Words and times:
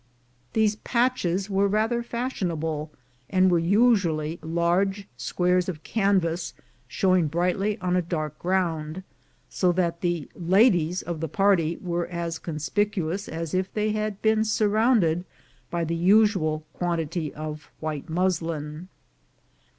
These 0.53 0.77
patches 0.77 1.47
were 1.47 1.67
rather 1.67 2.01
fashionable, 2.01 2.91
and 3.29 3.51
were 3.51 3.59
usually 3.59 4.39
large 4.41 5.07
squares 5.15 5.69
of 5.69 5.83
canvas, 5.83 6.55
showing 6.87 7.27
brightly 7.27 7.77
on 7.81 7.95
a 7.95 8.01
dark 8.01 8.39
ground, 8.39 9.03
so 9.47 9.71
that 9.73 10.01
the 10.01 10.27
"ladies" 10.35 11.03
of 11.03 11.19
the 11.19 11.27
party 11.29 11.77
were 11.79 12.07
as 12.07 12.39
conspicuous 12.39 13.29
as 13.29 13.53
if 13.53 13.71
they 13.75 13.91
had 13.91 14.19
been 14.23 14.43
surrounded 14.43 15.23
by 15.69 15.83
the 15.83 15.95
usual 15.95 16.65
quantity 16.73 17.31
of 17.35 17.69
white 17.79 18.09
muslin. 18.09 18.87